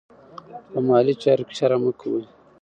[0.71, 2.23] په مالي چارو کې شرم مه کوئ.